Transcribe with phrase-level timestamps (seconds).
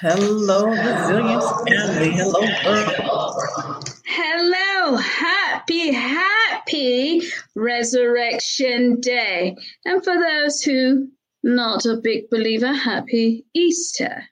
[0.00, 2.10] Hello, resilience family.
[2.10, 3.90] Hello, world.
[4.04, 7.22] Hello, happy, happy
[7.54, 9.56] Resurrection Day.
[9.84, 11.10] And for those who
[11.44, 14.24] not a big believer, happy Easter.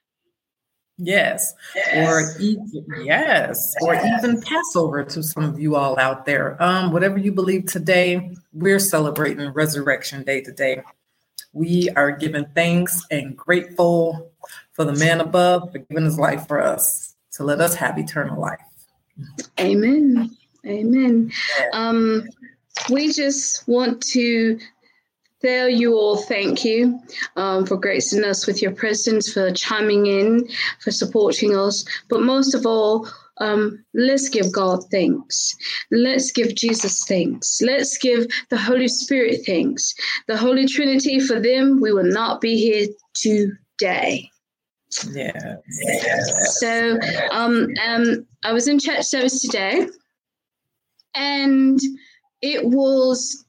[0.99, 1.55] Yes.
[1.77, 2.09] yes.
[2.09, 6.61] Or even, yes, or even Passover to some of you all out there.
[6.63, 10.83] Um, whatever you believe today, we're celebrating Resurrection Day today.
[11.53, 14.31] We are giving thanks and grateful
[14.73, 18.41] for the man above for giving his life for us to let us have eternal
[18.41, 18.59] life.
[19.61, 20.37] Amen.
[20.67, 21.33] Amen.
[21.73, 22.29] Um,
[22.91, 24.59] we just want to
[25.41, 27.01] tell you all thank you
[27.37, 30.49] um, for gracing us with your presence, for chiming in,
[30.81, 31.85] for supporting us.
[32.09, 33.09] But most of all,
[33.43, 35.55] um, let's give God thanks.
[35.91, 37.61] Let's give Jesus thanks.
[37.61, 39.95] Let's give the Holy Spirit thanks.
[40.29, 44.31] The Holy Trinity, for them, we will not be here today.
[45.11, 45.57] Yeah.
[46.61, 46.99] So
[47.33, 49.89] um, um, I was in church service today,
[51.15, 51.81] and
[52.43, 53.45] it was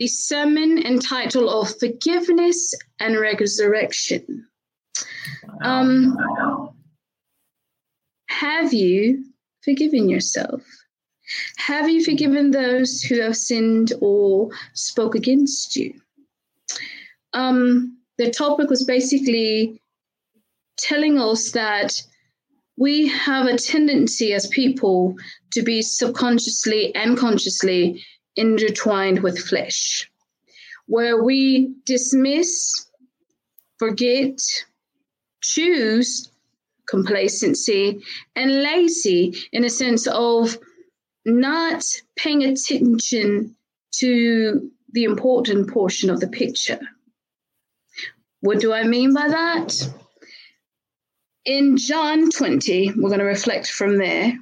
[0.00, 4.46] the sermon entitled of Forgiveness and Resurrection.
[5.62, 6.16] Um,
[8.38, 9.24] have you
[9.62, 10.62] forgiven yourself?
[11.56, 15.92] Have you forgiven those who have sinned or spoke against you?
[17.32, 19.82] Um, the topic was basically
[20.76, 22.00] telling us that
[22.76, 25.16] we have a tendency as people
[25.52, 28.04] to be subconsciously and consciously
[28.36, 30.08] intertwined with flesh,
[30.86, 32.86] where we dismiss,
[33.78, 34.38] forget,
[35.40, 36.30] choose
[36.88, 38.00] complacency
[38.34, 40.58] and lazy in a sense of
[41.24, 41.84] not
[42.16, 43.54] paying attention
[43.92, 46.80] to the important portion of the picture.
[48.40, 49.90] What do I mean by that?
[51.44, 54.38] In John 20, we're going to reflect from there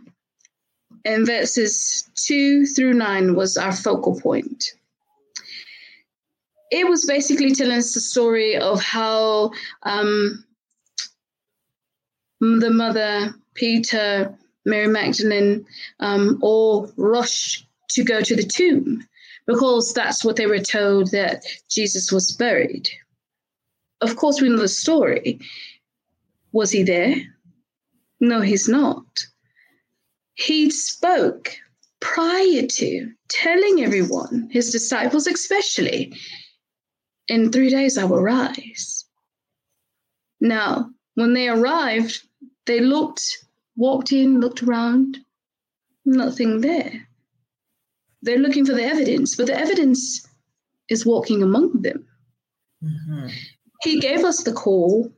[1.06, 4.72] and verses 2 through 9 was our focal point.
[6.72, 9.52] It was basically telling us the story of how
[9.84, 10.44] um,
[12.40, 15.66] the mother, Peter, Mary Magdalene,
[16.00, 19.06] um, all rushed to go to the tomb
[19.46, 22.88] because that's what they were told that Jesus was buried.
[24.00, 25.40] Of course, we know the story.
[26.52, 27.16] Was he there?
[28.20, 29.26] No, he's not
[30.36, 31.56] he spoke
[32.00, 36.14] prior to telling everyone, his disciples especially,
[37.26, 39.06] in three days I will rise.
[40.40, 42.22] Now, when they arrived,
[42.64, 43.44] they looked,
[43.76, 45.18] walked in, looked around,
[46.04, 47.08] nothing there.
[48.22, 50.26] They're looking for the evidence, but the evidence
[50.88, 52.06] is walking among them.
[52.82, 53.28] Mm-hmm.
[53.82, 55.12] He gave us the call,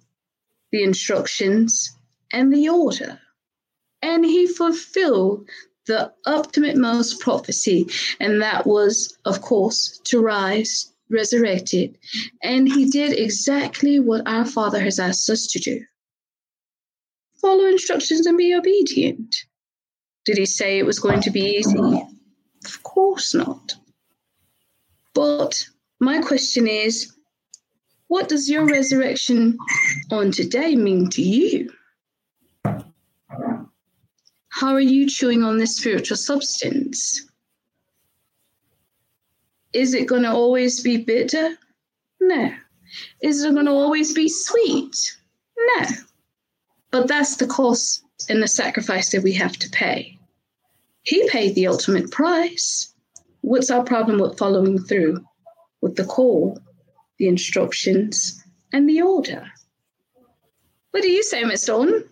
[0.73, 1.95] the instructions,
[2.33, 3.21] and the order
[4.03, 5.49] and he fulfilled
[5.87, 7.87] the ultimate most prophecy,
[8.21, 11.99] and that was, of course, to rise resurrected.
[12.43, 15.85] And he did exactly what our Father has asked us to do
[17.41, 19.37] follow instructions and be obedient.
[20.25, 21.79] Did he say it was going to be easy?
[22.65, 23.75] Of course not.
[25.15, 25.67] But
[26.01, 27.15] my question is
[28.09, 29.59] what does your resurrection
[30.11, 31.71] on today mean to you?
[34.51, 37.28] How are you chewing on this spiritual substance?
[39.73, 41.57] Is it going to always be bitter?
[42.21, 42.53] No.
[43.23, 45.17] Is it going to always be sweet?
[45.59, 45.87] No.
[46.91, 50.19] But that's the cost and the sacrifice that we have to pay.
[51.03, 52.93] He paid the ultimate price.
[53.43, 55.25] What's our problem with following through
[55.81, 56.59] with the call,
[57.19, 58.43] the instructions,
[58.73, 59.51] and the order?
[60.91, 62.05] What do you say, Miss Dawn?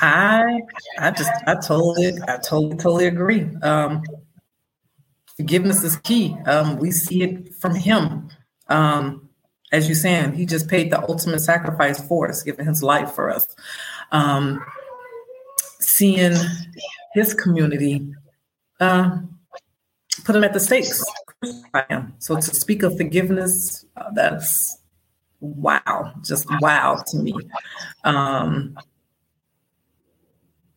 [0.00, 0.60] I
[0.98, 3.48] I just I totally I totally totally agree.
[3.62, 4.02] Um,
[5.38, 6.36] forgiveness is key.
[6.44, 8.28] Um, we see it from him.
[8.68, 9.30] Um,
[9.72, 13.30] as you're saying, he just paid the ultimate sacrifice for us, giving his life for
[13.30, 13.46] us.
[14.12, 14.62] Um,
[15.78, 16.34] seeing
[17.14, 18.12] his community
[18.80, 19.18] uh,
[20.24, 21.04] put him at the stakes.
[22.18, 24.78] So to speak of forgiveness, uh, that's
[25.40, 27.32] wow, just wow to me.
[28.04, 28.76] Um,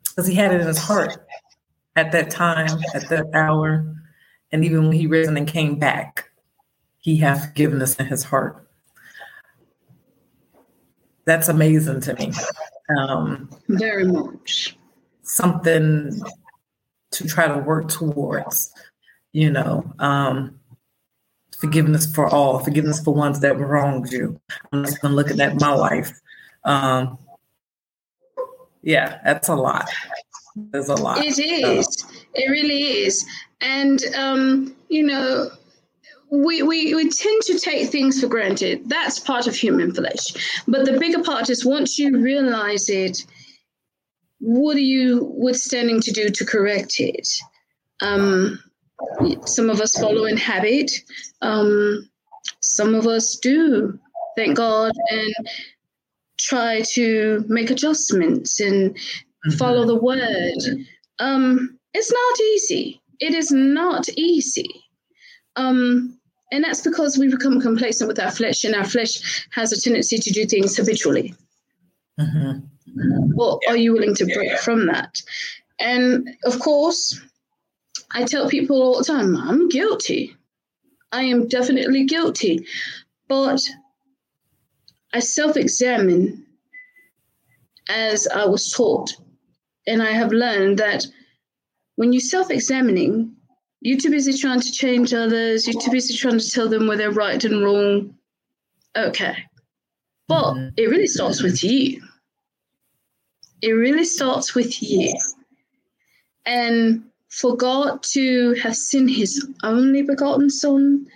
[0.03, 1.25] because he had it in his heart
[1.95, 4.00] at that time, at that hour,
[4.51, 6.29] and even when he risen and came back,
[6.99, 8.67] he has forgiveness in his heart.
[11.25, 12.31] That's amazing to me.
[12.97, 14.77] Um, Very much.
[15.23, 16.21] Something
[17.11, 18.73] to try to work towards,
[19.31, 19.91] you know.
[19.99, 20.59] Um,
[21.59, 24.39] forgiveness for all, forgiveness for ones that wronged you.
[24.71, 26.19] I'm just gonna look at that my life.
[26.63, 27.17] Um,
[28.81, 29.89] yeah, that's a lot.
[30.55, 31.23] There's a lot.
[31.23, 32.05] It is.
[32.33, 33.25] It really is.
[33.61, 35.49] And um, you know,
[36.31, 38.87] we, we, we tend to take things for granted.
[38.87, 40.63] That's part of human flesh.
[40.67, 43.25] But the bigger part is once you realize it,
[44.39, 47.27] what are you withstanding to do to correct it?
[48.01, 48.63] Um,
[49.45, 50.91] some of us follow in habit.
[51.41, 52.09] Um,
[52.61, 53.99] some of us do,
[54.35, 55.33] thank God, and
[56.39, 58.97] try to make adjustments and.
[59.57, 60.85] Follow the word.
[61.19, 63.01] Um, it's not easy.
[63.19, 64.69] It is not easy.
[65.55, 66.17] Um,
[66.51, 70.17] and that's because we become complacent with our flesh, and our flesh has a tendency
[70.17, 71.33] to do things habitually.
[72.19, 72.59] Mm-hmm.
[73.35, 75.21] Well, are you willing to break from that?
[75.79, 77.19] And of course,
[78.13, 80.35] I tell people all the time, I'm guilty.
[81.11, 82.65] I am definitely guilty.
[83.27, 83.61] But
[85.13, 86.45] I self examine
[87.89, 89.15] as I was taught.
[89.87, 91.05] And I have learned that
[91.95, 93.35] when you're self examining,
[93.81, 96.97] you're too busy trying to change others, you're too busy trying to tell them where
[96.97, 98.15] they're right and wrong.
[98.95, 99.35] Okay.
[100.27, 102.01] But it really starts with you.
[103.61, 105.13] It really starts with you.
[106.45, 111.07] And for God to have sent his only begotten Son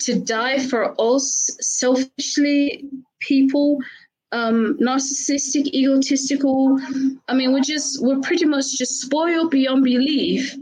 [0.00, 2.88] to die for us selfishly,
[3.20, 3.78] people,
[4.32, 6.78] um, narcissistic, egotistical.
[7.28, 10.54] I mean, we're just, we're pretty much just spoiled beyond belief.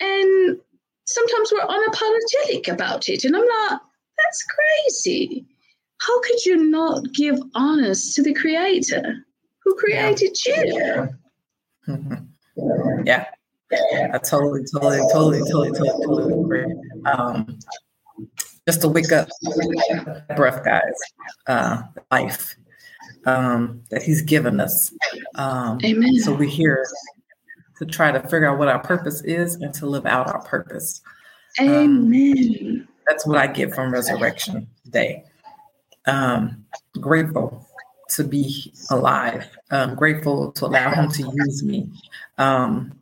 [0.00, 0.58] And
[1.04, 3.24] sometimes we're unapologetic about it.
[3.24, 3.80] And I'm like,
[4.18, 5.46] that's crazy.
[6.00, 9.26] How could you not give honors to the creator
[9.64, 11.06] who created yeah.
[11.86, 11.96] you?
[13.04, 13.26] yeah.
[13.72, 16.74] I totally, totally, totally, totally, totally, totally agree.
[17.06, 17.58] Um,
[18.66, 19.28] just to wake up,
[20.36, 20.94] breath, guys,
[21.46, 22.56] uh, life
[23.26, 24.92] um, that He's given us.
[25.34, 26.18] Um, Amen.
[26.20, 26.86] So we're here
[27.78, 31.00] to try to figure out what our purpose is and to live out our purpose.
[31.58, 32.88] Um, Amen.
[33.06, 35.24] that's what I get from Resurrection Day.
[36.06, 36.64] Um,
[37.00, 37.66] grateful
[38.10, 39.46] to be alive.
[39.70, 41.90] Um, grateful to allow Him to use me.
[42.38, 42.98] Um,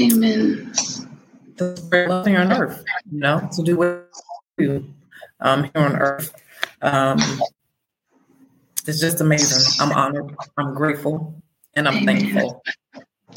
[0.00, 0.72] Amen.
[1.58, 4.10] To spread love here on earth, you know, to do what
[4.58, 4.84] we do
[5.40, 6.34] um, here on earth.
[6.82, 7.18] Um,
[8.88, 9.62] it's just amazing.
[9.80, 10.34] I'm honored.
[10.56, 11.42] I'm grateful,
[11.74, 12.20] and I'm Amen.
[12.20, 12.62] thankful.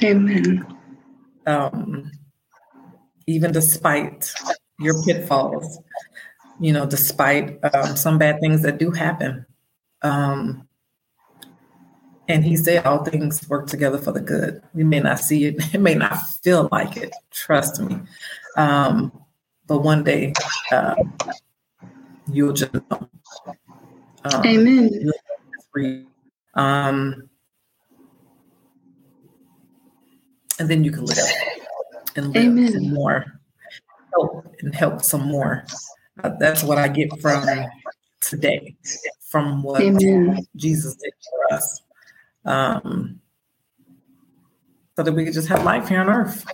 [0.04, 0.78] Amen.
[1.46, 2.12] Um,
[3.28, 4.34] even despite
[4.80, 5.80] your pitfalls,
[6.60, 9.46] you know, despite um, some bad things that do happen.
[10.02, 10.68] Um,
[12.28, 14.62] and he said, All things work together for the good.
[14.74, 18.00] We may not see it, it may not feel like it, trust me.
[18.56, 19.12] Um,
[19.68, 20.34] but one day,
[20.72, 20.96] uh,
[22.32, 23.10] you'll just know.
[24.26, 25.12] Um,
[26.56, 27.30] Um,
[30.60, 31.18] and then you can live
[32.16, 32.72] and live Amen.
[32.72, 33.26] some more,
[34.14, 35.66] help and help some more.
[36.24, 37.46] Uh, that's what I get from
[38.22, 38.76] today,
[39.30, 40.46] from what Amen.
[40.56, 41.82] Jesus did for us
[42.46, 43.20] um,
[44.96, 46.46] so that we could just have life here on earth.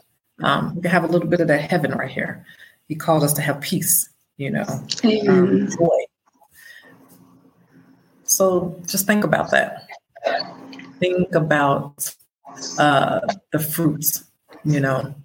[0.43, 2.45] Um, we can have a little bit of that heaven right here.
[2.87, 4.65] He called us to have peace, you know,
[5.27, 6.05] um, joy.
[8.25, 9.87] So just think about that.
[10.99, 12.13] Think about
[12.79, 13.21] uh,
[13.51, 14.25] the fruits,
[14.63, 15.15] you know.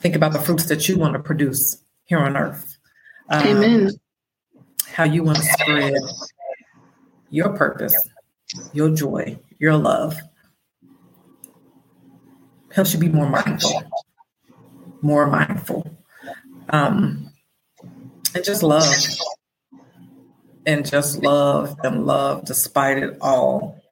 [0.00, 2.78] Think about the fruits that you want to produce here on earth.
[3.28, 3.90] Um, Amen.
[4.86, 5.94] How you want to spread
[7.30, 7.94] your purpose,
[8.72, 10.16] your joy, your love
[12.72, 13.82] helps you be more mindful,
[15.02, 15.90] more mindful,
[16.70, 17.30] um,
[18.34, 18.84] and just love,
[20.68, 23.82] and just love and love despite it all.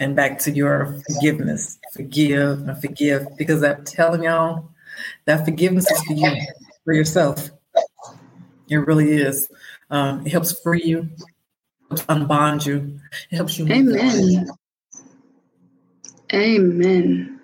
[0.00, 4.68] And back to your forgiveness, forgive and forgive, because I'm telling y'all
[5.26, 6.36] that forgiveness is for you,
[6.84, 7.50] for yourself.
[8.68, 9.48] It really is.
[9.90, 11.08] Um, it helps free you,
[11.88, 12.98] helps unbond you,
[13.30, 13.68] it helps you.
[13.70, 14.48] Amen.
[16.34, 17.41] Amen.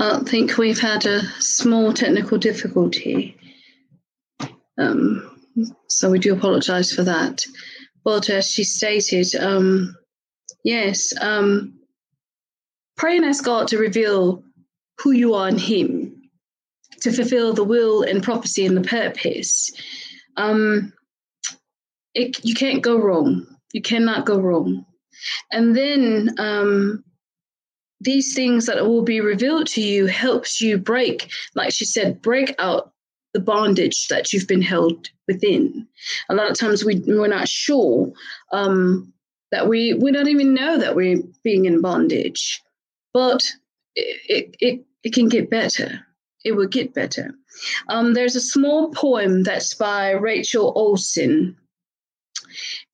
[0.00, 3.36] I think we've had a small technical difficulty.
[4.78, 5.38] Um,
[5.88, 7.44] so we do apologize for that.
[8.02, 9.94] But as she stated, um,
[10.64, 11.74] yes, um,
[12.96, 14.42] pray and ask God to reveal
[15.00, 16.30] who you are in Him,
[17.02, 19.70] to fulfill the will and prophecy and the purpose.
[20.38, 20.94] Um,
[22.14, 23.46] it, you can't go wrong.
[23.74, 24.86] You cannot go wrong.
[25.52, 27.04] And then um,
[28.00, 32.54] these things that will be revealed to you helps you break, like she said, break
[32.58, 32.92] out
[33.34, 35.86] the bondage that you've been held within.
[36.28, 38.10] A lot of times we, we're not sure
[38.52, 39.12] um,
[39.52, 42.62] that we, we don't even know that we're being in bondage,
[43.12, 43.42] but
[43.94, 46.00] it, it, it can get better.
[46.44, 47.34] It will get better.
[47.88, 51.56] Um, there's a small poem that's by Rachel Olsen.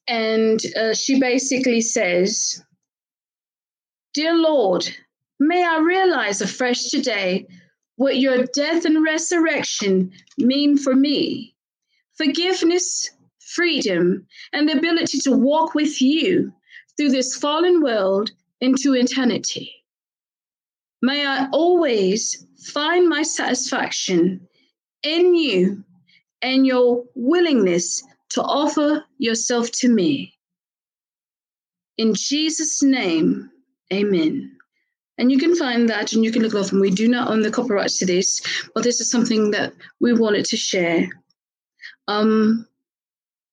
[0.09, 2.63] And uh, she basically says,
[4.17, 4.89] Dear Lord,
[5.39, 7.47] may I realize afresh today
[7.97, 11.55] what your death and resurrection mean for me.
[12.17, 16.51] Forgiveness, freedom, and the ability to walk with you
[16.97, 18.31] through this fallen world
[18.63, 19.71] into eternity.
[21.03, 24.49] May I always find my satisfaction
[25.03, 25.85] in you
[26.41, 30.39] and your willingness to offer yourself to me.
[31.99, 33.51] In Jesus' name,
[33.93, 34.57] amen.
[35.19, 36.73] And you can find that and you can look it up.
[36.73, 38.41] And we do not own the copyrights to this,
[38.75, 41.09] but this is something that we wanted to share.
[42.09, 42.67] Um,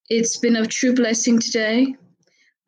[0.09, 1.95] it's been a true blessing today.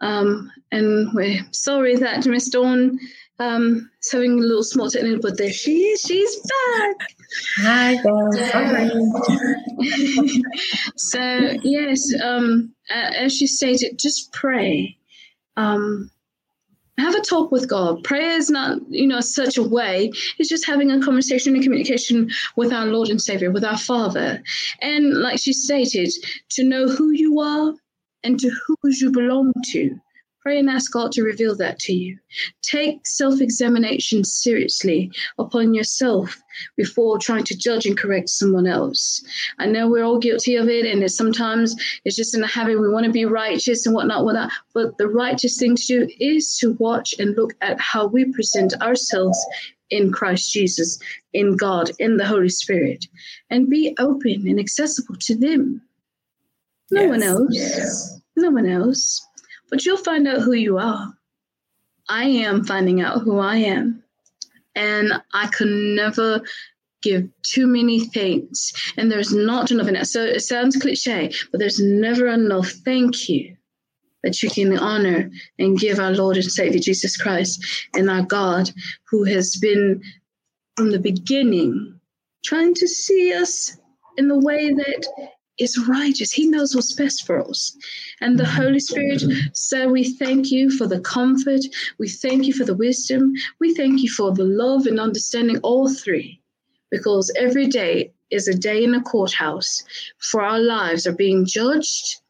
[0.01, 2.99] Um, and we're sorry that Miss Dawn
[3.39, 6.01] um, is having a little small technical, but there she is.
[6.01, 6.95] She's back.
[7.57, 8.91] Hi, guys.
[10.95, 11.19] so,
[11.63, 14.97] yes, um, as she stated, just pray.
[15.57, 16.11] Um,
[17.05, 18.03] have a talk with God.
[18.03, 20.11] Prayer is not, you know, such a way.
[20.39, 24.41] It's just having a conversation and communication with our Lord and Savior, with our Father.
[24.81, 26.11] And like she stated,
[26.51, 27.73] to know who you are
[28.23, 29.99] and to who you belong to.
[30.45, 32.19] Pray and ask God to reveal that to you.
[32.61, 36.39] Take self examination seriously upon yourself
[36.77, 39.25] before trying to judge and correct someone else.
[39.57, 41.75] I know we're all guilty of it, and it's sometimes
[42.05, 44.51] it's just in the habit we want to be righteous and whatnot, whatnot.
[44.75, 48.79] But the righteous thing to do is to watch and look at how we present
[48.83, 49.43] ourselves
[49.89, 50.99] in Christ Jesus,
[51.33, 53.07] in God, in the Holy Spirit,
[53.49, 55.81] and be open and accessible to them.
[56.91, 57.09] No yes.
[57.09, 57.49] one else.
[57.49, 58.21] Yes.
[58.35, 59.24] No one else
[59.69, 61.13] but you'll find out who you are.
[62.09, 64.03] I am finding out who I am.
[64.75, 66.41] And I can never
[67.01, 68.73] give too many thanks.
[68.97, 70.07] And there's not enough in that.
[70.07, 73.55] So it sounds cliche, but there's never enough thank you
[74.23, 75.29] that you can honor
[75.59, 78.71] and give our Lord and Savior Jesus Christ and our God,
[79.07, 80.01] who has been
[80.75, 81.99] from the beginning
[82.43, 83.77] trying to see us
[84.17, 86.31] in the way that is righteous.
[86.31, 87.75] He knows what's best for us.
[88.21, 88.61] And the mm-hmm.
[88.61, 91.61] Holy Spirit, so we thank you for the comfort.
[91.97, 93.33] We thank you for the wisdom.
[93.59, 96.41] We thank you for the love and understanding, all three,
[96.91, 99.83] because every day is a day in a courthouse,
[100.17, 102.21] for our lives are being judged,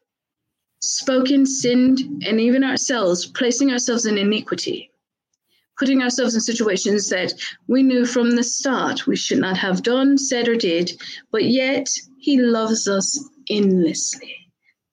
[0.80, 4.90] spoken, sinned, and even ourselves, placing ourselves in iniquity
[5.78, 7.32] putting ourselves in situations that
[7.68, 10.92] we knew from the start we should not have done, said, or did,
[11.30, 14.36] but yet he loves us endlessly.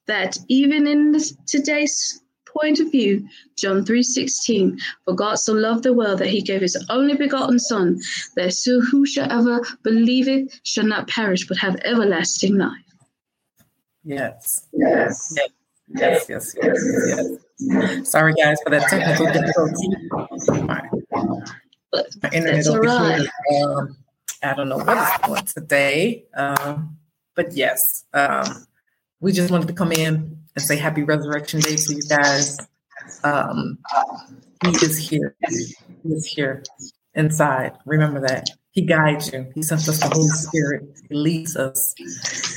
[0.08, 5.94] That even in this, today's point of view, John 3:16, for God so loved the
[5.94, 8.00] world that he gave his only begotten son,
[8.36, 12.80] that so whosoever believeth shall not perish but have everlasting life.
[14.04, 14.68] Yes.
[14.74, 15.36] Yes.
[15.88, 17.28] Yes, yes, yes, yes.
[18.04, 20.64] Sorry guys for that technical difficulty.
[20.64, 20.82] My,
[22.22, 23.22] my internet over right.
[23.50, 23.64] here.
[23.66, 23.98] Um,
[24.42, 26.26] I don't know what is going today.
[26.36, 26.98] Um,
[27.36, 28.66] but yes, um,
[29.20, 32.60] we just wanted to come in and say happy resurrection day to you guys.
[33.24, 33.78] Um,
[34.66, 35.36] he is here.
[35.50, 36.64] He is here
[37.16, 37.74] inside.
[37.86, 38.50] Remember that.
[38.72, 39.52] He guides you.
[39.54, 41.00] He sends us the Holy Spirit.
[41.08, 41.94] He leads us.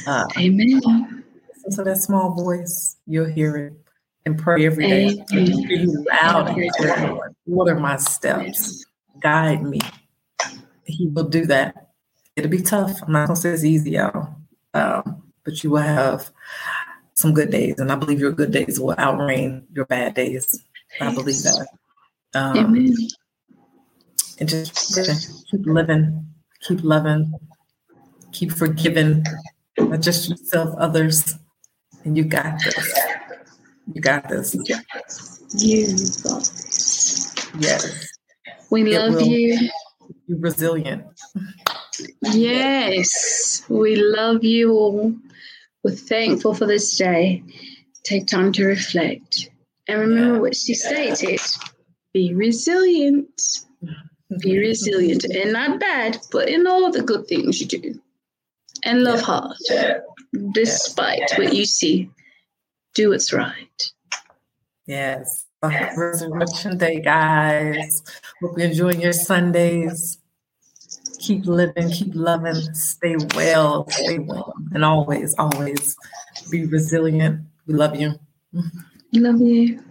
[0.06, 1.24] Uh, Amen.
[1.68, 3.85] So that small voice, you'll hear it
[4.26, 5.24] and pray every day.
[5.30, 7.32] Loud and clear.
[7.44, 8.84] What are my steps?
[9.20, 9.80] Guide me.
[10.84, 11.92] He will do that.
[12.34, 13.02] It'll be tough.
[13.02, 14.34] I'm not gonna say it's easy, y'all.
[14.74, 16.30] Um, but you will have
[17.14, 20.62] some good days, and I believe your good days will outreign your bad days.
[21.00, 21.68] I believe that.
[22.34, 22.94] Um, Amen.
[24.38, 26.26] And just keep living,
[26.60, 27.32] keep loving,
[28.32, 29.24] keep forgiving,
[29.78, 31.36] not just yourself, others,
[32.04, 33.15] and you got this.
[33.92, 34.54] You got this.
[34.54, 35.44] You got this.
[37.58, 38.12] Yes.
[38.70, 39.70] We it love you.
[40.26, 41.04] You're resilient.
[42.22, 45.14] Yes, we love you all.
[45.82, 47.42] We're thankful for this day.
[48.02, 49.50] Take time to reflect.
[49.88, 50.40] And remember yeah.
[50.40, 51.40] what she stated
[52.12, 53.40] be resilient.
[54.40, 58.00] Be resilient and not bad, but in all the good things you do.
[58.84, 59.24] And love yeah.
[59.24, 60.02] hard.
[60.52, 61.38] Despite yeah.
[61.38, 62.10] what you see,
[62.96, 63.92] do what's right.
[64.86, 65.44] Yes.
[65.62, 68.02] Resurrection Day, guys.
[68.42, 70.18] Hope you're enjoying your Sundays
[71.26, 75.96] keep living, keep loving, stay well, stay well, and always, always
[76.50, 77.40] be resilient.
[77.66, 78.14] We love you.
[79.12, 79.82] Love you.